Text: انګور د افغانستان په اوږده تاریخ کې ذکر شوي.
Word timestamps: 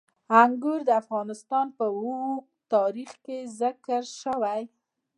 انګور 0.41 0.79
د 0.85 0.89
افغانستان 1.01 1.67
په 1.77 1.85
اوږده 1.95 2.45
تاریخ 2.73 3.11
کې 3.25 3.37
ذکر 3.59 4.03
شوي. 4.21 4.61